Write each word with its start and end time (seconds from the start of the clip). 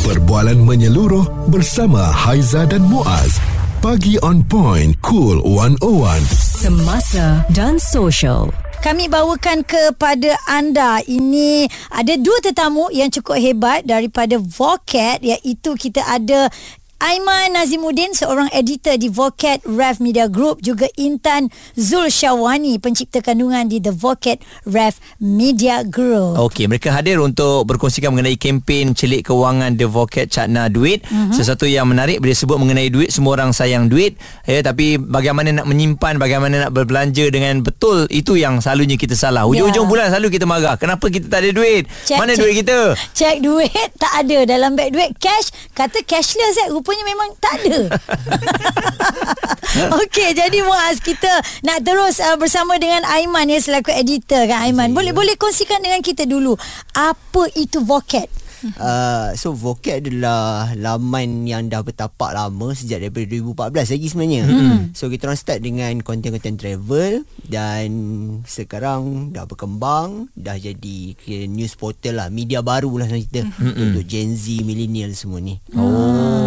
Perbualan 0.00 0.56
menyeluruh 0.64 1.52
bersama 1.52 2.00
Haiza 2.00 2.64
dan 2.64 2.88
Muaz. 2.88 3.36
Pagi 3.84 4.16
on 4.24 4.40
point, 4.40 4.96
cool 5.04 5.44
101. 5.44 6.24
Semasa 6.32 7.44
dan 7.52 7.76
social. 7.76 8.48
Kami 8.80 9.12
bawakan 9.12 9.60
kepada 9.60 10.40
anda 10.48 11.04
ini 11.04 11.68
ada 11.92 12.16
dua 12.16 12.40
tetamu 12.40 12.88
yang 12.96 13.12
cukup 13.12 13.36
hebat 13.36 13.84
daripada 13.84 14.40
Vocat 14.40 15.20
iaitu 15.20 15.76
kita 15.76 16.00
ada 16.08 16.48
Aiman 17.00 17.56
Nazimuddin 17.56 18.12
seorang 18.12 18.52
editor 18.52 19.00
di 19.00 19.08
Vocat 19.08 19.64
Rev 19.64 20.04
Media 20.04 20.28
Group 20.28 20.60
juga 20.60 20.84
Intan 21.00 21.48
Zul 21.72 22.12
Syawani 22.12 22.76
pencipta 22.76 23.24
kandungan 23.24 23.72
di 23.72 23.80
The 23.80 23.88
Vocat 23.88 24.36
Rev 24.68 24.92
Media 25.16 25.80
Group. 25.80 26.36
Okey, 26.36 26.68
mereka 26.68 26.92
hadir 26.92 27.16
untuk 27.24 27.64
berkongsikan 27.64 28.12
mengenai 28.12 28.36
kempen 28.36 28.92
celik 28.92 29.32
kewangan 29.32 29.80
The 29.80 29.88
Vocat 29.88 30.28
Cakna 30.28 30.68
Duit. 30.68 31.00
Mm-hmm. 31.08 31.32
Sesuatu 31.32 31.64
yang 31.64 31.88
menarik 31.88 32.20
bila 32.20 32.36
sebut 32.36 32.60
mengenai 32.60 32.92
duit, 32.92 33.08
semua 33.08 33.32
orang 33.40 33.56
sayang 33.56 33.88
duit. 33.88 34.20
Ya, 34.44 34.60
tapi 34.60 35.00
bagaimana 35.00 35.56
nak 35.56 35.72
menyimpan, 35.72 36.20
bagaimana 36.20 36.68
nak 36.68 36.76
berbelanja 36.76 37.32
dengan 37.32 37.64
betul, 37.64 38.12
itu 38.12 38.36
yang 38.36 38.60
selalunya 38.60 39.00
kita 39.00 39.16
salah. 39.16 39.48
Hujung-hujung 39.48 39.88
yeah. 39.88 39.92
bulan 39.96 40.06
selalu 40.12 40.36
kita 40.36 40.44
marah. 40.44 40.76
Kenapa 40.76 41.08
kita 41.08 41.32
tak 41.32 41.48
ada 41.48 41.50
duit? 41.56 41.88
Check, 42.04 42.20
Mana 42.20 42.36
check, 42.36 42.44
duit 42.44 42.54
kita? 42.60 42.78
Cek 43.16 43.36
duit 43.40 43.88
tak 44.04 44.12
ada 44.20 44.44
dalam 44.44 44.76
beg 44.76 44.92
duit 44.92 45.16
cash. 45.16 45.48
Kata 45.72 46.04
cashless 46.04 46.60
eh. 46.60 46.68
Rupa 46.68 46.89
rupanya 46.90 47.06
memang 47.06 47.30
tak 47.38 47.54
ada. 47.62 47.80
Okey, 50.02 50.34
jadi 50.34 50.58
Muaz 50.66 50.98
kita 50.98 51.30
nak 51.62 51.86
terus 51.86 52.18
uh, 52.18 52.34
bersama 52.34 52.74
dengan 52.82 53.06
Aiman 53.06 53.46
ya 53.46 53.62
selaku 53.62 53.94
editor 53.94 54.50
kan 54.50 54.66
Aiman. 54.66 54.90
Boleh 54.90 55.14
boleh 55.14 55.38
kongsikan 55.38 55.78
dengan 55.78 56.02
kita 56.02 56.26
dulu 56.26 56.58
apa 56.98 57.46
itu 57.54 57.78
Vocat? 57.86 58.26
Uh, 58.76 59.32
so 59.40 59.56
Vocat 59.56 60.04
adalah 60.04 60.72
laman 60.76 61.48
yang 61.48 61.68
dah 61.72 61.80
bertapak 61.80 62.36
lama 62.36 62.76
sejak 62.76 63.00
daripada 63.00 63.24
2014 63.72 63.96
lagi 63.96 64.06
sebenarnya. 64.12 64.42
Hmm. 64.44 64.80
So 64.92 65.08
kita 65.08 65.28
orang 65.28 65.40
start 65.40 65.60
dengan 65.64 65.92
konten-konten 66.04 66.60
travel 66.60 67.24
dan 67.48 67.88
sekarang 68.44 69.32
dah 69.32 69.48
berkembang 69.48 70.28
dah 70.36 70.56
jadi 70.60 71.16
news 71.48 71.72
portal 71.76 72.20
lah, 72.20 72.28
media 72.28 72.60
baru 72.60 72.92
lah 73.00 73.08
kita 73.08 73.48
hmm. 73.48 73.74
untuk 73.80 74.04
Gen 74.04 74.36
Z, 74.36 74.60
millennial 74.60 75.16
semua 75.16 75.40
ni. 75.40 75.56
Oh, 75.72 76.39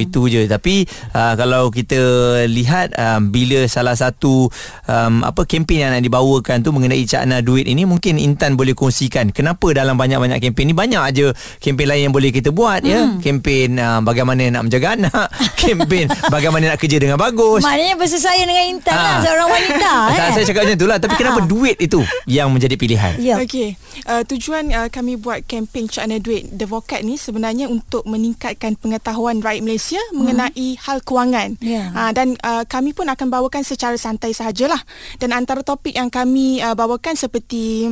itu 0.00 0.28
je. 0.30 0.48
Tapi 0.48 0.86
uh, 1.12 1.34
kalau 1.36 1.68
kita 1.70 2.00
lihat 2.48 2.94
um, 2.96 3.30
bila 3.30 3.66
salah 3.66 3.94
satu 3.96 4.48
um, 4.88 5.26
apa 5.26 5.42
kempen 5.44 5.82
yang 5.82 5.92
nak 5.92 6.02
dibawakan 6.02 6.62
tu 6.62 6.70
mengenai 6.72 7.02
cakna 7.04 7.42
duit 7.42 7.66
ini 7.68 7.84
mungkin 7.84 8.16
Intan 8.16 8.54
boleh 8.54 8.72
kongsikan 8.72 9.34
kenapa 9.34 9.74
dalam 9.74 9.98
banyak-banyak 9.98 10.38
kempen 10.40 10.70
ni 10.70 10.74
banyak 10.76 11.02
aja 11.02 11.26
kempen 11.60 11.86
lain 11.90 12.08
yang 12.08 12.14
boleh 12.14 12.30
kita 12.30 12.54
buat 12.54 12.86
ya. 12.86 13.02
hmm. 13.02 13.18
ya 13.18 13.22
kempen 13.22 13.68
uh, 13.76 14.00
bagaimana 14.00 14.48
nak 14.48 14.62
menjaga 14.70 14.94
anak 14.94 15.26
kempen 15.60 16.06
bagaimana 16.30 16.74
nak 16.74 16.78
kerja 16.78 16.96
dengan 17.02 17.18
bagus 17.18 17.66
maknanya 17.66 17.98
bersesuaian 17.98 18.46
dengan 18.46 18.64
Intan 18.70 18.94
ha. 18.94 19.02
lah 19.02 19.16
seorang 19.26 19.48
wanita 19.50 19.92
eh. 20.14 20.30
saya 20.32 20.44
cakap 20.46 20.60
macam 20.64 20.76
itulah 20.78 20.96
tapi 21.02 21.14
ha. 21.14 21.18
kenapa 21.18 21.40
duit 21.44 21.76
itu 21.82 22.00
yang 22.30 22.48
menjadi 22.54 22.74
pilihan 22.78 23.12
ya. 23.18 23.34
okey 23.42 23.74
uh, 24.06 24.22
tujuan 24.22 24.70
uh, 24.70 24.88
kami 24.88 25.18
buat 25.18 25.42
kempen 25.44 25.90
Cakna 25.90 26.22
Duit 26.22 26.46
The 26.54 26.66
Vocat 26.70 27.02
ni 27.02 27.18
sebenarnya 27.18 27.66
untuk 27.66 28.06
meningkatkan 28.06 28.78
pengetahuan 28.78 29.42
rakyat 29.42 29.62
Malaysia 29.66 29.98
hmm. 29.98 30.14
mengenai 30.14 30.68
hal 30.78 31.02
kewangan 31.02 31.58
yeah. 31.58 31.90
uh, 31.90 32.14
dan 32.14 32.38
uh, 32.46 32.62
kami 32.62 32.94
pun 32.94 33.10
akan 33.10 33.26
bawakan 33.26 33.66
secara 33.66 33.98
santai 33.98 34.30
sahajalah 34.30 34.78
dan 35.18 35.34
antara 35.34 35.66
topik 35.66 35.98
yang 35.98 36.06
kami 36.06 36.62
uh, 36.62 36.78
bawakan 36.78 37.18
seperti 37.18 37.90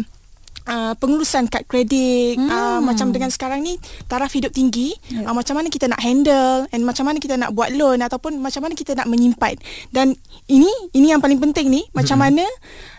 Uh, 0.64 0.96
pengurusan 0.96 1.44
kad 1.52 1.68
kredit 1.68 2.40
hmm. 2.40 2.48
uh, 2.48 2.80
macam 2.80 3.12
dengan 3.12 3.28
sekarang 3.28 3.60
ni 3.60 3.76
taraf 4.08 4.32
hidup 4.32 4.48
tinggi 4.48 4.96
yeah. 5.12 5.28
uh, 5.28 5.36
macam 5.36 5.60
mana 5.60 5.68
kita 5.68 5.92
nak 5.92 6.00
handle 6.00 6.64
and 6.72 6.88
macam 6.88 7.04
mana 7.04 7.20
kita 7.20 7.36
nak 7.36 7.52
buat 7.52 7.68
loan 7.76 8.00
ataupun 8.00 8.40
macam 8.40 8.64
mana 8.64 8.72
kita 8.72 8.96
nak 8.96 9.04
menyimpan 9.04 9.60
dan 9.92 10.16
ini 10.48 10.72
ini 10.96 11.12
yang 11.12 11.20
paling 11.20 11.36
penting 11.36 11.68
ni 11.68 11.84
macam 11.92 12.16
hmm. 12.16 12.24
mana 12.32 12.44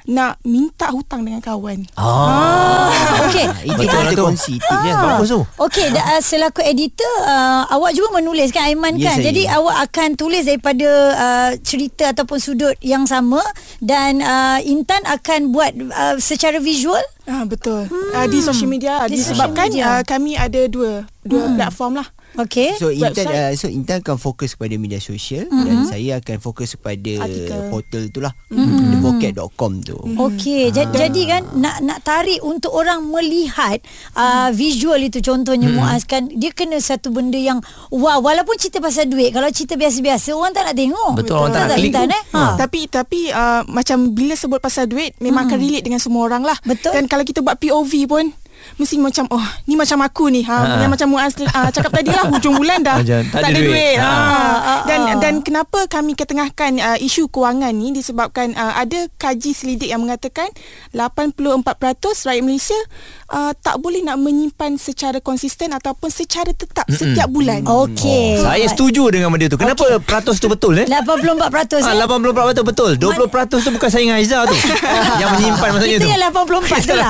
nak 0.05 0.37
minta 0.45 0.93
hutang 0.93 1.25
dengan 1.25 1.41
kawan. 1.41 1.81
Ah, 1.97 2.93
ah. 2.93 3.25
okey. 3.25 3.45
Itu 3.73 3.81
kita 3.89 4.13
kongsi 4.13 4.53
tipsnya 4.61 4.93
ah. 4.93 5.01
bagus 5.17 5.33
tu. 5.33 5.41
Okey, 5.57 5.87
uh, 5.97 6.21
selaku 6.21 6.61
editor 6.61 7.09
uh, 7.25 7.65
awak 7.73 7.97
juga 7.97 8.21
menulis 8.21 8.53
kan 8.53 8.69
Aiman 8.69 9.01
yes, 9.01 9.05
kan. 9.09 9.17
Saya. 9.17 9.25
Jadi 9.33 9.43
awak 9.49 9.77
akan 9.89 10.09
tulis 10.13 10.45
daripada 10.45 10.89
uh, 11.17 11.51
cerita 11.65 12.13
ataupun 12.13 12.37
sudut 12.37 12.77
yang 12.85 13.09
sama 13.09 13.41
dan 13.81 14.21
uh, 14.21 14.61
Intan 14.61 15.01
akan 15.09 15.49
buat 15.49 15.73
uh, 15.73 16.15
secara 16.21 16.61
visual. 16.61 17.01
Ah 17.25 17.43
betul. 17.45 17.89
Hmm. 17.89 18.09
Uh, 18.13 18.25
di 18.29 18.39
social 18.41 18.69
media 18.69 19.05
di 19.09 19.17
disebabkan 19.17 19.73
media. 19.73 19.99
Uh, 19.99 20.01
kami 20.05 20.37
ada 20.37 20.61
dua 20.69 21.09
dua 21.25 21.49
hmm. 21.49 21.55
platform 21.57 21.93
lah. 22.01 22.07
Okay. 22.35 22.75
So 22.75 22.91
Intan 22.91 23.27
uh, 23.31 23.51
so 23.55 23.71
Intan 23.71 24.03
akan 24.03 24.19
fokus 24.19 24.59
kepada 24.59 24.75
media 24.75 24.99
sosial 24.99 25.47
mm-hmm. 25.47 25.65
dan 25.65 25.77
saya 25.87 26.11
akan 26.19 26.37
fokus 26.43 26.75
kepada 26.75 27.23
Artikel. 27.23 27.59
portal 27.71 28.03
itulah 28.11 28.33
mm-hmm. 28.51 28.91
thevocat.com 28.99 29.71
tu. 29.79 29.95
Mm-hmm. 29.95 30.25
Okey, 30.27 30.63
ah. 30.75 30.87
jadi 30.91 31.21
kan 31.27 31.41
nak 31.55 31.77
nak 31.81 31.99
tarik 32.03 32.43
untuk 32.43 32.75
orang 32.75 33.07
melihat 33.07 33.79
uh, 34.19 34.51
visual 34.51 34.99
itu 34.99 35.23
contohnya 35.23 35.71
mm-hmm. 35.71 35.83
Muaz 35.85 36.03
kan 36.03 36.27
dia 36.27 36.51
kena 36.51 36.79
satu 36.83 37.11
benda 37.11 37.39
yang 37.39 37.63
wow 37.91 38.19
walaupun 38.19 38.59
cerita 38.59 38.83
pasal 38.83 39.07
duit 39.07 39.31
kalau 39.31 39.47
cerita 39.51 39.79
biasa-biasa 39.79 40.35
orang 40.35 40.51
tak 40.51 40.63
nak 40.67 40.75
tengok. 40.75 41.11
Betul, 41.15 41.37
orang 41.39 41.53
tak 41.55 41.63
nak 41.71 41.77
klik. 41.79 41.93
Intan, 41.95 42.09
eh? 42.11 42.23
ha. 42.35 42.43
Tapi 42.59 42.79
tapi 42.91 43.19
uh, 43.31 43.61
macam 43.71 44.11
bila 44.11 44.33
sebut 44.35 44.59
pasal 44.59 44.91
duit 44.91 45.15
memang 45.23 45.47
mm. 45.47 45.49
akan 45.51 45.57
relate 45.59 45.85
dengan 45.85 46.01
semua 46.03 46.27
orang 46.27 46.43
lah. 46.43 46.57
Betul. 46.67 46.91
Dan 46.95 47.07
kalau 47.07 47.23
kita 47.23 47.39
buat 47.39 47.55
POV 47.59 47.93
pun 48.07 48.25
mesti 48.75 48.95
macam 48.99 49.25
oh 49.31 49.45
ni 49.69 49.73
macam 49.77 49.99
aku 50.03 50.27
ni. 50.29 50.41
Ha, 50.45 50.55
ha. 50.55 50.81
yang 50.83 50.91
macam 50.91 51.07
Muaz 51.11 51.37
uh, 51.39 51.69
cakap 51.71 51.91
tadi 51.91 52.11
lah 52.11 52.27
hujung 52.29 52.55
bulan 52.61 52.81
dah. 52.83 52.99
Macam, 52.99 53.21
tak, 53.29 53.41
tak 53.41 53.49
ada 53.51 53.59
duit, 53.59 53.69
duit. 53.71 53.95
Ha. 53.97 54.11
Ha. 54.11 54.73
dan 54.89 54.99
dan 55.21 55.33
kenapa 55.41 55.85
kami 55.87 56.17
ketengahkan 56.17 56.77
uh, 56.81 56.97
isu 56.99 57.29
kewangan 57.29 57.71
ni 57.71 57.95
disebabkan 57.95 58.53
uh, 58.57 58.73
ada 58.77 59.07
kaji 59.15 59.51
selidik 59.55 59.89
yang 59.89 60.03
mengatakan 60.03 60.47
84% 60.91 61.63
rakyat 62.25 62.43
Malaysia 62.43 62.79
uh, 63.31 63.51
tak 63.57 63.79
boleh 63.81 64.01
nak 64.05 64.17
menyimpan 64.19 64.77
secara 64.77 65.17
konsisten 65.21 65.71
ataupun 65.73 66.09
secara 66.11 66.51
tetap 66.51 66.85
Mm-mm. 66.85 66.99
setiap 66.99 67.27
bulan. 67.31 67.63
Okey. 67.65 68.41
Oh. 68.41 68.49
saya 68.49 68.65
setuju 68.69 69.09
dengan 69.09 69.31
benda 69.33 69.49
tu. 69.49 69.57
Kenapa 69.57 69.83
okay. 69.85 70.01
peratus 70.01 70.37
tu 70.37 70.47
betul 70.51 70.81
eh? 70.81 70.87
84% 70.87 71.81
ha, 71.81 71.91
84% 72.05 72.61
betul. 72.65 72.91
20% 72.97 73.65
tu 73.65 73.69
bukan 73.73 73.89
saya 73.89 74.01
dengan 74.03 74.17
Aizah 74.19 74.41
tu. 74.47 74.57
Yang 75.21 75.29
menyimpan 75.39 75.69
maksudnya 75.73 75.97
tu. 75.99 76.07
kita 76.07 76.13
yang 76.17 76.33
84 76.33 76.85
tu 76.89 76.95
lah 76.95 77.09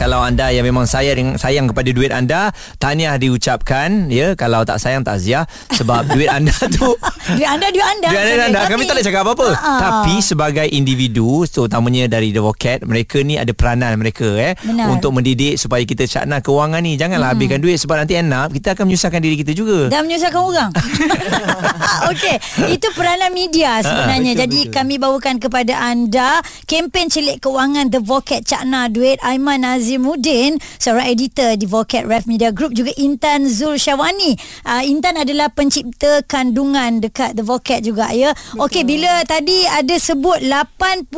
kalau 0.00 0.24
anda 0.24 0.48
yang 0.48 0.64
memang 0.64 0.88
sayang 0.88 1.36
sayang 1.36 1.68
kepada 1.68 1.92
duit 1.92 2.08
anda 2.08 2.48
tahniah 2.80 3.20
diucapkan 3.20 4.08
ya. 4.08 4.32
Kalau 4.32 4.64
tak 4.64 4.80
sayang 4.80 5.04
takziah 5.04 5.44
sebab 5.76 6.08
duit 6.16 6.32
anda 6.32 6.56
tu 6.80 6.96
duit 7.36 7.44
anda 7.44 7.68
duit 7.68 7.84
anda. 7.84 8.08
Duit 8.08 8.40
anda, 8.40 8.46
anda. 8.48 8.60
kami 8.72 8.88
tak 8.88 8.96
boleh 8.96 9.04
cakap 9.04 9.20
apa-apa. 9.28 9.48
Uh-huh. 9.52 9.80
tapi 9.84 10.14
sebagai 10.24 10.64
individu 10.72 11.44
terutamanya 11.44 12.08
dari 12.08 12.32
The 12.32 12.40
Vocat 12.40 12.80
mereka 12.88 13.20
ni 13.20 13.36
ada 13.36 13.52
peranan 13.52 14.00
mereka 14.00 14.24
eh. 14.40 14.56
Benar. 14.64 14.88
untuk 14.88 15.12
mendidik 15.12 15.60
supaya 15.60 15.84
kita 15.84 16.08
cakna 16.08 16.40
kewangan 16.40 16.80
ni. 16.80 16.96
Janganlah 16.96 17.36
hmm. 17.36 17.36
habiskan 17.36 17.60
duit 17.60 17.76
sebab 17.76 18.00
nanti 18.00 18.16
end 18.16 18.32
up 18.32 18.48
kita 18.56 18.72
akan 18.72 18.88
menyusahkan 18.88 19.20
diri 19.20 19.36
kita 19.36 19.52
juga. 19.52 19.92
Dan 19.92 20.08
menyusahkan 20.08 20.40
orang. 20.40 20.70
Okey. 22.16 22.36
Itu 22.72 22.88
peranan 22.96 23.36
media 23.36 23.84
sebenarnya. 23.84 24.32
uh, 24.32 24.36
betul, 24.38 24.42
jadi 24.48 24.60
betul. 24.64 24.72
kami 24.80 24.94
bawakan 24.96 25.36
kepada 25.36 25.74
anda 25.76 26.40
kempen 26.64 27.12
celik 27.12 27.44
kewangan 27.44 27.92
The 27.92 28.00
Vocat 28.00 28.48
cakna 28.48 28.88
duit 28.88 29.20
Aiman 29.20 29.60
Aziz 29.60 29.89
Nazimuddin 29.90 30.62
seorang 30.78 31.10
editor 31.10 31.58
di 31.58 31.66
Vocat 31.66 32.06
Ref 32.06 32.30
Media 32.30 32.54
Group 32.54 32.78
juga 32.78 32.94
Intan 32.94 33.50
Zul 33.50 33.74
Syawani 33.74 34.38
uh, 34.62 34.86
Intan 34.86 35.18
adalah 35.18 35.50
pencipta 35.50 36.22
kandungan 36.30 37.02
dekat 37.02 37.34
The 37.34 37.42
Vocat 37.42 37.82
juga 37.82 38.14
ya. 38.14 38.30
Okey 38.54 38.86
bila 38.86 39.26
tadi 39.26 39.66
ada 39.66 39.98
sebut 39.98 40.46
84% 40.46 41.10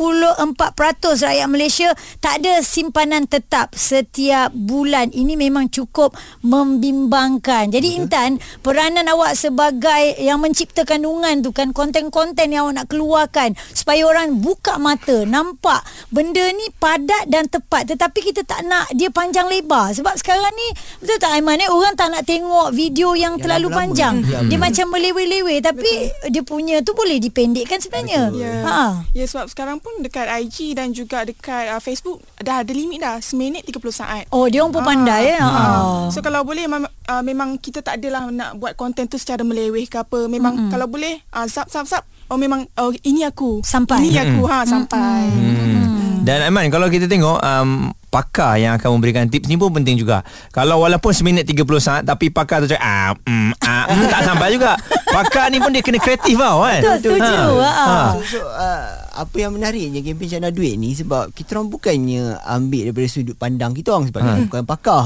rakyat 1.21 1.45
Malaysia 1.45 1.93
tak 2.17 2.41
ada 2.41 2.65
simpanan 2.65 3.29
tetap 3.29 3.77
setiap 3.77 4.49
bulan. 4.57 5.13
Ini 5.13 5.37
memang 5.37 5.69
cukup 5.69 6.17
membimbangkan. 6.41 7.69
Jadi 7.69 7.93
Betul. 7.93 7.99
Intan 8.09 8.29
peranan 8.65 9.05
awak 9.05 9.37
sebagai 9.37 10.17
yang 10.17 10.41
mencipta 10.41 10.81
kandungan 10.81 11.45
tu 11.45 11.53
kan 11.53 11.77
konten-konten 11.77 12.49
yang 12.49 12.65
awak 12.65 12.73
nak 12.81 12.87
keluarkan 12.89 13.53
supaya 13.77 14.01
orang 14.09 14.41
buka 14.41 14.81
mata 14.81 15.29
nampak 15.29 15.85
benda 16.09 16.41
ni 16.57 16.73
padat 16.81 17.29
dan 17.29 17.45
tepat. 17.45 17.93
Tetapi 17.93 18.33
kita 18.33 18.41
tak 18.41 18.62
tak 18.63 18.71
nak 18.71 18.87
dia 18.95 19.11
panjang 19.11 19.51
lebar 19.51 19.91
sebab 19.91 20.15
sekarang 20.15 20.47
ni 20.55 20.67
betul 21.03 21.19
tak 21.19 21.35
Aiman 21.35 21.59
eh 21.59 21.67
orang 21.67 21.99
tak 21.99 22.15
nak 22.15 22.23
tengok 22.23 22.71
video 22.71 23.11
yang, 23.11 23.35
Yang 23.35 23.43
terlalu 23.43 23.67
lama-lama. 23.67 23.91
panjang. 23.91 24.15
Ya, 24.23 24.39
Dia 24.47 24.57
macam 24.57 24.85
melewe-lewe 24.95 25.55
tapi 25.59 25.91
dia 26.31 26.43
punya 26.47 26.79
tu 26.79 26.95
boleh 26.95 27.19
dipendekkan 27.19 27.83
sebenarnya. 27.83 28.31
Ya. 28.31 28.63
Ha. 28.63 29.03
Ya 29.11 29.25
sebab 29.27 29.51
sekarang 29.51 29.83
pun 29.83 29.99
dekat 29.99 30.31
IG 30.31 30.79
dan 30.79 30.95
juga 30.95 31.27
dekat 31.27 31.75
uh, 31.75 31.83
Facebook 31.83 32.23
dah 32.39 32.63
ada 32.63 32.71
limit 32.71 33.03
dah 33.03 33.19
seminit 33.19 33.67
30 33.67 33.83
saat. 33.91 34.23
Oh 34.31 34.47
dia 34.47 34.63
orang 34.63 34.79
pun 34.79 34.83
pandai 34.87 35.35
ya. 35.35 35.43
Ha. 35.43 35.63
So 36.07 36.23
kalau 36.23 36.47
boleh 36.47 36.63
mem- 36.71 36.93
uh, 37.11 37.19
memang 37.19 37.59
kita 37.59 37.83
tak 37.83 37.99
adalah 37.99 38.31
nak 38.31 38.55
buat 38.63 38.79
konten 38.79 39.11
tu 39.11 39.19
secara 39.19 39.43
meleweh 39.43 39.83
ke 39.91 39.99
apa. 39.99 40.31
Memang 40.31 40.55
mm-hmm. 40.55 40.71
kalau 40.71 40.87
boleh 40.87 41.19
uh, 41.35 41.51
zap 41.51 41.67
zap 41.67 41.83
zap 41.83 42.07
oh 42.31 42.39
memang 42.39 42.63
oh 42.79 42.95
ini 43.03 43.27
aku. 43.27 43.59
Sampai. 43.67 44.07
Ini 44.07 44.23
aku 44.23 44.47
ha 44.47 44.63
sampai. 44.63 45.27
Hmm. 45.27 46.23
Dan 46.23 46.39
Aiman 46.47 46.71
kalau 46.71 46.87
kita 46.87 47.11
tengok 47.11 47.43
um, 47.43 47.91
pakar 48.13 48.61
yang 48.61 48.77
akan 48.77 49.01
memberikan 49.01 49.25
tips 49.25 49.49
ni 49.49 49.57
pun 49.57 49.73
penting 49.73 49.97
juga. 49.97 50.21
Kalau 50.53 50.85
walaupun 50.85 51.09
seminit 51.09 51.49
30 51.49 51.65
saat 51.81 52.01
tapi 52.05 52.29
pakar 52.29 52.61
tu 52.61 52.69
cakap 52.69 52.85
ah, 52.85 53.17
mm, 53.25 53.51
ah, 53.65 53.89
mm, 53.89 54.05
tak 54.05 54.21
sampai 54.21 54.53
juga. 54.53 54.77
Pakar 55.09 55.49
ni 55.49 55.57
pun 55.57 55.73
dia 55.73 55.81
kena 55.81 55.97
kreatif 55.97 56.37
tau 56.37 56.61
kan. 56.61 56.81
Betul, 56.85 57.17
setuju. 57.17 57.37
Ha. 57.57 57.85
So, 58.13 58.37
so 58.37 58.39
uh, 58.45 58.85
apa 59.17 59.35
yang 59.41 59.57
menariknya 59.57 60.05
kempen 60.05 60.29
Cana 60.29 60.53
Duit 60.53 60.77
ni 60.77 60.93
sebab 60.93 61.33
kita 61.33 61.57
orang 61.57 61.73
bukannya 61.73 62.37
ambil 62.45 62.93
daripada 62.93 63.07
sudut 63.09 63.33
pandang 63.33 63.73
kita 63.73 63.89
orang 63.97 64.05
sebab 64.13 64.21
Ha. 64.21 64.29
kita 64.29 64.41
bukan 64.53 64.63
pakar. 64.69 65.01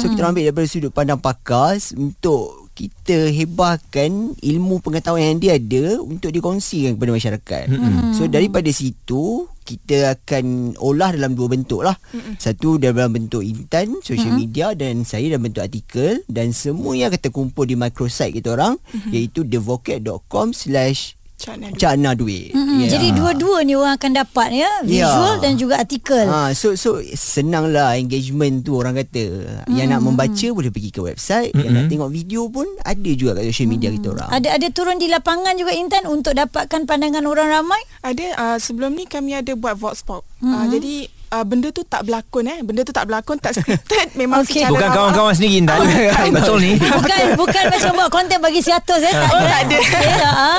So 0.00 0.08
kita 0.08 0.20
orang 0.24 0.32
ambil 0.32 0.44
daripada 0.48 0.66
sudut 0.72 0.92
pandang 0.96 1.20
pakar 1.20 1.76
untuk 1.92 2.65
kita 2.76 3.32
hebahkan 3.32 4.36
ilmu 4.36 4.84
pengetahuan 4.84 5.32
yang 5.32 5.40
dia 5.40 5.56
ada 5.56 5.96
untuk 6.04 6.28
dikongsikan 6.28 7.00
kepada 7.00 7.12
masyarakat. 7.16 7.64
So 8.12 8.28
daripada 8.28 8.68
situ 8.68 9.48
kita 9.66 10.14
akan 10.14 10.76
olah 10.78 11.16
dalam 11.16 11.32
dua 11.34 11.50
bentuk 11.50 11.82
lah. 11.82 11.96
Satu 12.36 12.76
dalam 12.76 13.10
bentuk 13.16 13.40
intan, 13.42 13.98
social 14.04 14.36
media 14.36 14.76
dan 14.76 15.08
saya 15.08 15.32
dalam 15.32 15.48
bentuk 15.48 15.64
artikel. 15.64 16.20
Dan 16.28 16.52
semua 16.52 16.92
yang 16.94 17.08
akan 17.08 17.20
terkumpul 17.24 17.64
di 17.64 17.74
microsite 17.80 18.36
kita 18.36 18.54
orang 18.54 18.76
iaitu 19.08 19.42
thevocate.com 19.42 20.52
slash 20.52 21.16
Cak 21.36 21.60
Nadu. 21.60 21.76
Cakna 21.76 22.10
duit. 22.12 22.56
Hmm, 22.56 22.80
Ya. 22.80 22.96
Jadi 22.96 23.12
dua-dua 23.12 23.60
ni 23.60 23.76
orang 23.76 23.96
akan 23.96 24.12
dapat 24.14 24.48
ya, 24.52 24.70
visual 24.80 25.36
Ya. 25.36 25.42
dan 25.44 25.52
juga 25.56 25.76
artikel. 25.76 26.24
Ha, 26.24 26.52
so 26.52 26.72
so 26.72 26.96
senanglah 27.12 27.92
engagement 27.94 28.60
tu 28.60 28.72
orang 28.74 28.96
kata. 28.96 29.44
Yang 29.68 29.86
nak 29.86 30.00
membaca 30.00 30.46
boleh 30.50 30.72
pergi 30.72 30.90
ke 30.90 31.00
website, 31.00 31.52
yang 31.52 31.72
nak 31.72 31.88
tengok 31.88 32.08
video 32.08 32.48
pun 32.48 32.64
ada 32.80 33.10
juga 33.12 33.36
kat 33.36 33.48
social 33.48 33.68
media 33.68 33.92
kita 33.92 34.12
orang. 34.12 34.28
Ada 34.28 34.48
ada 34.56 34.66
turun 34.70 34.96
di 34.96 35.08
lapangan 35.08 35.56
juga 35.56 35.72
Intan 35.72 36.04
untuk 36.04 36.32
dapatkan 36.32 36.84
pandangan 36.84 37.24
orang 37.24 37.48
ramai. 37.50 37.80
Ada 38.00 38.26
uh, 38.34 38.56
sebelum 38.56 38.92
ni 38.92 39.04
kami 39.04 39.36
ada 39.36 39.52
buat 39.52 39.76
vox 39.76 40.00
pop. 40.00 40.24
Mm-hmm. 40.36 40.52
Uh, 40.52 40.66
jadi 40.68 40.94
uh, 41.32 41.44
benda 41.46 41.68
tu 41.74 41.82
tak 41.82 42.06
berlakon 42.06 42.44
eh. 42.46 42.58
Benda 42.62 42.82
tu 42.86 42.92
tak 42.94 43.04
berlakon, 43.08 43.36
tak 43.40 43.58
scripted. 43.58 44.14
Memang 44.20 44.44
Okey. 44.44 44.62
secara 44.62 44.70
Bukan 44.72 44.88
rawak. 44.88 44.96
kawan-kawan 44.96 45.32
sendiri 45.34 45.54
Intan. 45.62 45.78
Betul 46.36 46.58
ni. 46.62 46.72
Bukan 46.78 47.20
bukan 47.42 47.64
macam 47.72 47.90
buat 47.96 48.10
konten 48.12 48.38
bagi 48.38 48.60
100 48.62 48.76
eh 48.76 49.14
tak 49.14 49.30
Oh, 49.36 49.42
tak 49.42 49.60
ada. 49.66 49.78
Okay, 49.80 50.12
ha. 50.22 50.52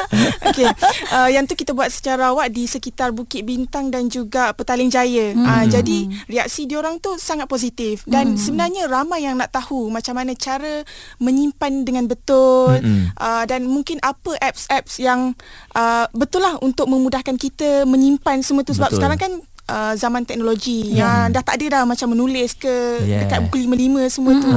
Okey. 0.51 0.67
Uh, 1.13 1.29
yang 1.31 1.43
tu 1.47 1.55
kita 1.55 1.71
buat 1.71 1.89
secara 1.89 2.33
awak 2.33 2.51
di 2.51 2.67
sekitar 2.67 3.15
Bukit 3.15 3.47
Bintang 3.47 3.89
dan 3.89 4.11
juga 4.11 4.51
Petaling 4.53 4.91
Jaya. 4.91 5.33
Hmm. 5.33 5.45
Uh, 5.45 5.65
jadi 5.69 5.99
reaksi 6.27 6.67
diorang 6.67 6.99
tu 6.99 7.15
sangat 7.15 7.47
positif 7.47 8.03
dan 8.05 8.35
hmm. 8.35 8.39
sebenarnya 8.39 8.83
ramai 8.91 9.23
yang 9.23 9.39
nak 9.39 9.53
tahu 9.53 9.89
macam 9.89 10.19
mana 10.19 10.35
cara 10.35 10.83
menyimpan 11.21 11.87
dengan 11.87 12.05
betul 12.05 12.77
hmm. 12.77 13.17
uh, 13.17 13.43
dan 13.47 13.65
mungkin 13.65 13.97
apa 14.03 14.35
apps-apps 14.41 14.99
yang 14.99 15.33
uh, 15.73 16.05
betul 16.11 16.43
lah 16.43 16.59
untuk 16.61 16.89
memudahkan 16.89 17.39
kita 17.39 17.87
menyimpan 17.87 18.43
semua 18.43 18.61
tu 18.65 18.75
sebab 18.75 18.91
Betul. 18.91 18.99
sekarang 19.01 19.19
kan 19.19 19.31
Uh, 19.67 19.91
zaman 19.93 20.23
teknologi 20.23 20.95
yeah. 20.95 21.27
yang 21.27 21.35
dah 21.35 21.43
tak 21.43 21.59
ada 21.59 21.65
dah 21.67 21.83
macam 21.83 22.15
menulis 22.15 22.55
ke 22.55 22.71
Yeah. 23.03 23.27
dekat 23.27 23.45
buku 23.45 23.67
55 23.67 24.07
semua 24.07 24.33
tu. 24.39 24.49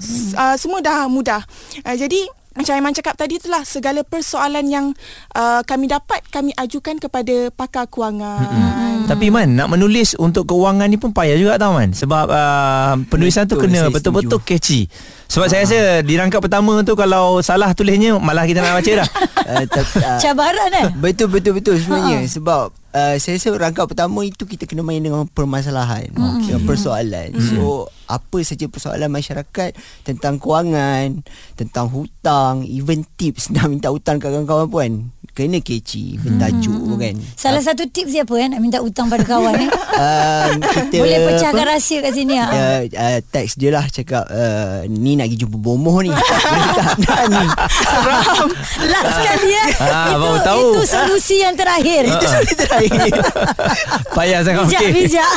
S- 0.00 0.32
uh, 0.32 0.56
semua 0.56 0.80
dah 0.80 1.04
mudah 1.04 1.44
uh, 1.84 1.92
jadi 1.92 2.24
macam 2.54 2.72
Aiman 2.72 2.94
cakap 2.94 3.18
tadi 3.18 3.36
itulah 3.36 3.60
segala 3.60 4.00
persoalan 4.00 4.64
yang 4.64 4.86
uh, 5.34 5.60
kami 5.66 5.84
dapat 5.84 6.22
kami 6.30 6.54
ajukan 6.54 6.96
kepada 6.96 7.50
pakar 7.50 7.84
kewangan. 7.84 8.40
Hmm. 8.40 9.04
Tapi 9.04 9.28
Man 9.28 9.52
Nak 9.52 9.68
menulis 9.68 10.16
Untuk 10.16 10.48
keuangan 10.48 10.88
ni 10.88 10.96
pun 10.96 11.12
payah 11.12 11.36
juga 11.36 11.60
tau 11.60 11.76
Man 11.76 11.92
Sebab 11.92 12.24
uh, 12.24 12.96
Penulisan 13.12 13.44
tu 13.44 13.60
Betul, 13.60 13.68
kena 13.68 13.84
saya 13.84 13.92
Betul-betul 13.92 14.40
catchy 14.40 14.88
Sebab 15.28 15.44
saya 15.44 15.68
rasa 15.68 16.00
Di 16.00 16.16
rangkap 16.16 16.40
pertama 16.40 16.80
tu 16.80 16.96
Kalau 16.96 17.36
salah 17.44 17.76
tulisnya 17.76 18.16
Malah 18.16 18.48
kita 18.48 18.64
nak 18.64 18.80
baca 18.80 18.92
dah 19.04 19.08
Uh, 19.44 19.68
tapi, 19.68 20.00
uh, 20.00 20.16
Cabaran 20.16 20.72
eh. 20.72 20.86
betul 20.96 21.28
betul 21.28 21.52
betul 21.52 21.76
sebenarnya 21.76 22.24
sebab 22.24 22.72
uh, 22.94 23.14
saya 23.18 23.36
rasa 23.36 23.50
rangkap 23.58 23.90
pertama 23.90 24.22
itu 24.22 24.46
kita 24.46 24.64
kena 24.64 24.86
main 24.86 25.02
dengan 25.02 25.26
permasalahan, 25.26 26.14
dengan 26.14 26.62
persoalan. 26.62 27.34
So 27.42 27.90
apa 28.06 28.38
saja 28.44 28.68
persoalan 28.68 29.10
masyarakat 29.10 29.76
tentang 30.04 30.36
kewangan, 30.40 31.24
tentang 31.56 31.86
hutang, 31.90 32.64
even 32.68 33.04
tips 33.16 33.48
nak 33.54 33.70
minta 33.70 33.88
hutang 33.92 34.20
kat 34.20 34.30
kawan-kawan 34.32 34.68
pun 34.68 34.92
kena 35.34 35.58
catchy, 35.58 36.14
kena 36.14 36.46
tajuk 36.46 36.94
kan. 36.94 37.18
Salah 37.34 37.58
satu 37.58 37.90
tips 37.90 38.14
dia 38.14 38.22
apa 38.22 38.38
eh 38.38 38.46
nak 38.54 38.60
minta 38.62 38.78
hutang 38.78 39.10
pada 39.10 39.26
kawan 39.26 39.66
eh. 39.66 39.70
Uh, 39.98 40.48
kita 40.78 41.02
Boleh 41.02 41.18
pecahkan 41.26 41.64
rahsia 41.66 41.98
kat 42.06 42.14
sini 42.14 42.38
ah. 42.38 42.48
Uh, 42.54 42.80
uh, 42.86 43.18
teks 43.34 43.58
dia 43.58 43.74
lah 43.74 43.82
cakap 43.90 44.30
uh, 44.30 44.86
ni 44.86 45.18
nak 45.18 45.26
pergi 45.26 45.42
jumpa 45.42 45.58
bomoh 45.58 45.98
ni. 46.06 46.14
Tak 47.04 47.26
ni. 47.26 47.44
Last 48.86 49.10
sekali 49.18 49.50
eh. 49.50 49.68
Ah, 49.82 50.14
itu 50.14 50.30
tahu. 50.46 50.62
itu 50.70 50.82
solusi 50.86 51.36
yang 51.42 51.58
terakhir. 51.58 52.06
Itu 52.06 52.26
sudah 52.30 52.54
terakhir. 52.54 53.12
Payah 54.14 54.40
sangat 54.46 54.70
Bijak, 54.70 54.80
okey. 54.80 54.90
bijak. 54.94 55.30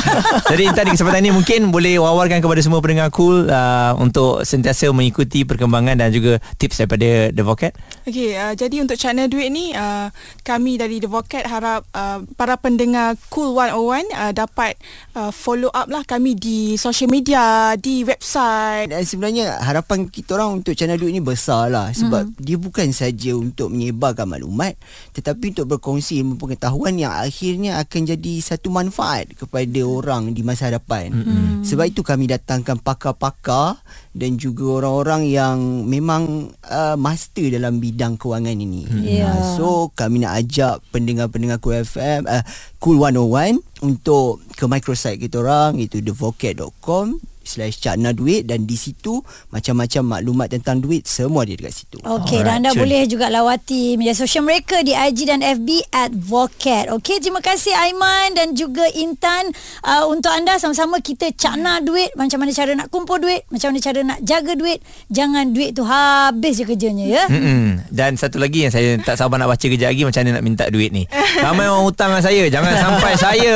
Jadi 0.53 0.61
Intan 0.69 0.83
di 0.85 0.91
kesempatan 0.93 1.19
ini 1.25 1.31
Mungkin 1.33 1.73
boleh 1.73 1.97
wawarkan 1.97 2.39
Kepada 2.39 2.56
semua 2.61 2.79
pendengar 2.83 3.09
cool 3.13 3.47
uh, 3.49 3.93
Untuk 3.97 4.43
sentiasa 4.47 4.89
mengikuti 4.93 5.43
Perkembangan 5.43 5.99
dan 5.99 6.09
juga 6.13 6.39
Tips 6.57 6.83
daripada 6.83 7.31
The 7.33 7.43
Vocat 7.43 7.73
Okey, 8.07 8.39
uh, 8.39 8.53
jadi 8.55 8.79
untuk 8.79 8.95
channel 8.95 9.27
duit 9.27 9.51
ni 9.51 9.75
uh, 9.75 10.07
kami 10.47 10.79
dari 10.79 11.03
The 11.03 11.11
Vocat 11.11 11.43
harap 11.43 11.83
uh, 11.91 12.23
para 12.39 12.55
pendengar 12.55 13.19
Cool 13.27 13.51
101 13.51 14.07
uh, 14.15 14.31
dapat 14.31 14.79
uh, 15.11 15.31
follow 15.35 15.67
up 15.75 15.91
lah 15.91 16.07
kami 16.07 16.39
di 16.39 16.79
social 16.79 17.11
media, 17.11 17.75
di 17.75 18.07
website. 18.07 18.95
Dan 18.95 19.03
sebenarnya 19.03 19.59
harapan 19.59 20.07
kita 20.07 20.39
orang 20.39 20.63
untuk 20.63 20.71
channel 20.71 20.95
duit 20.95 21.11
ni 21.11 21.19
besar 21.19 21.67
lah 21.67 21.91
sebab 21.91 22.31
mm-hmm. 22.31 22.43
dia 22.43 22.57
bukan 22.57 22.87
saja 22.95 23.35
untuk 23.35 23.75
menyebarkan 23.75 24.23
maklumat 24.23 24.79
tetapi 25.11 25.51
untuk 25.51 25.77
berkongsi 25.77 26.23
ilmu 26.23 26.39
pengetahuan 26.39 26.95
yang 26.95 27.11
akhirnya 27.11 27.83
akan 27.83 28.01
jadi 28.07 28.33
satu 28.39 28.71
manfaat 28.71 29.35
kepada 29.35 29.81
orang 29.83 30.31
di 30.31 30.47
masa 30.47 30.71
hadapan. 30.71 31.11
Mm-hmm. 31.11 31.67
Sebab 31.67 31.85
itu 31.91 32.01
kami 32.07 32.29
datangkan 32.47 32.79
pakar-pakar 32.79 33.75
dan 34.15 34.39
juga 34.39 34.79
orang-orang 34.79 35.27
yang 35.27 35.83
memang 35.83 36.55
uh, 36.63 36.95
master 36.95 37.51
dalam 37.51 37.83
bidang 37.83 38.15
kewangan 38.15 38.55
ini. 38.55 38.87
Ya. 39.03 39.35
Uh, 39.35 39.43
so 39.59 39.67
kami 39.91 40.23
nak 40.23 40.39
ajak 40.39 40.79
pendengar-pendengar 40.95 41.59
Cool 41.59 41.83
FM 41.83 42.23
uh, 42.23 42.39
Cool 42.79 43.03
101 43.03 43.83
untuk 43.83 44.39
ke 44.55 44.63
microsite 44.63 45.19
kita 45.19 45.43
orang 45.43 45.75
iaitu 45.75 45.99
thevocate.com 45.99 47.19
slash 47.47 47.79
cakna 47.79 48.11
duit 48.11 48.43
dan 48.43 48.63
di 48.63 48.75
situ 48.75 49.23
macam-macam 49.49 50.03
maklumat 50.05 50.47
tentang 50.49 50.77
duit 50.77 51.03
semua 51.03 51.41
ada 51.41 51.55
dekat 51.55 51.73
situ. 51.73 51.97
Okey, 51.99 52.43
dan 52.43 52.59
anda 52.59 52.71
Cun. 52.71 52.83
boleh 52.83 53.07
juga 53.07 53.27
lawati 53.27 53.95
media 53.95 54.11
sosial 54.11 54.43
mereka 54.43 54.79
di 54.79 54.91
IG 54.91 55.25
dan 55.25 55.39
FB 55.39 55.69
at 55.89 56.11
Vocat. 56.11 56.91
Okey, 56.91 57.17
terima 57.17 57.39
kasih 57.39 57.71
Aiman 57.71 58.35
dan 58.35 58.51
juga 58.51 58.83
Intan 58.91 59.47
uh, 59.81 60.03
untuk 60.05 60.29
anda 60.29 60.57
sama-sama 60.57 60.99
kita 60.99 61.31
cakna 61.31 61.79
duit, 61.79 62.11
macam 62.13 62.37
mana 62.37 62.51
cara 62.51 62.71
nak 62.73 62.87
kumpul 62.87 63.17
duit, 63.17 63.47
macam 63.47 63.71
mana 63.71 63.79
cara 63.79 63.99
nak 64.03 64.19
jaga 64.19 64.53
duit. 64.53 64.83
Jangan 65.07 65.49
duit 65.49 65.71
tu 65.71 65.81
habis 65.81 66.53
je 66.53 66.63
kerjanya 66.63 67.05
ya. 67.05 67.23
Mm-mm. 67.27 67.87
Dan 67.87 68.17
satu 68.17 68.35
lagi 68.35 68.65
yang 68.65 68.73
saya 68.73 68.97
tak 68.99 69.15
sabar 69.15 69.37
nak 69.37 69.47
baca 69.47 69.61
kejap 69.61 69.89
lagi 69.89 70.03
Macam 70.03 70.19
mana 70.19 70.31
nak 70.35 70.43
minta 70.43 70.65
duit 70.67 70.89
ni 70.89 71.05
Ramai 71.37 71.69
orang 71.69 71.85
hutang 71.85 72.09
dengan 72.09 72.25
saya 72.25 72.43
Jangan 72.49 72.73
sampai 72.75 73.13
saya 73.29 73.55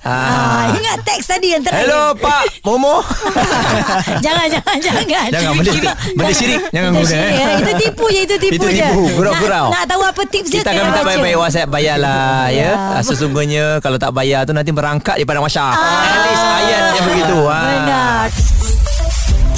Ah, 0.00 0.10
ah. 0.10 0.64
ingat 0.72 0.98
teks 1.04 1.28
tadi 1.28 1.52
yang 1.52 1.60
terakhir. 1.60 1.86
Hello 1.86 2.16
Pak 2.16 2.64
Momo 2.64 3.04
jangan 4.24 4.46
jangan 4.48 4.76
jangan. 4.80 5.28
Jangan 5.30 5.52
benda 5.56 5.70
syirik 5.70 5.94
Benda 6.16 6.32
syirik 6.34 6.60
Jangan 6.70 6.88
guna 6.92 7.06
syirik, 7.06 7.26
eh. 7.26 7.38
eh. 7.38 7.56
Itu 7.60 7.72
tipu 7.76 8.04
je 8.08 8.20
Itu 8.24 8.36
tipu 8.36 8.54
Itu 8.56 8.66
je 8.70 8.82
tipu, 8.82 9.02
gurau-gurau. 9.16 9.66
nak, 9.68 9.76
nak 9.76 9.84
tahu 9.86 10.02
apa 10.02 10.22
tips 10.26 10.48
dia 10.48 10.60
Kita 10.62 10.70
akan 10.72 10.82
minta 10.90 11.02
baik-baik 11.04 11.36
WhatsApp 11.36 11.68
Bayarlah 11.68 12.48
ya. 12.50 12.60
Ya. 12.60 12.72
Ah, 12.74 13.02
Sesungguhnya 13.02 13.64
Kalau 13.80 13.96
tak 13.96 14.12
bayar 14.12 14.44
tu 14.44 14.52
Nanti 14.52 14.70
merangkak 14.70 15.16
di 15.16 15.24
padang 15.24 15.44
masyar 15.44 15.72
At 15.74 16.20
least 16.26 16.44
ayat 16.44 16.82
yang 16.96 17.06
begitu 17.06 17.38
ah. 17.46 17.62
Benar 17.62 18.28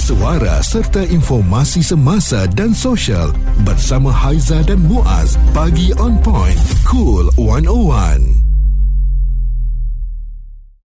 Suara 0.02 0.58
serta 0.60 1.06
informasi 1.06 1.78
semasa 1.80 2.50
dan 2.50 2.74
sosial 2.74 3.30
bersama 3.62 4.10
Haiza 4.10 4.58
dan 4.66 4.82
Muaz. 4.82 5.38
Pagi 5.54 5.94
on 5.94 6.18
point. 6.18 6.58
Cool 6.82 7.30
101. 7.38 8.41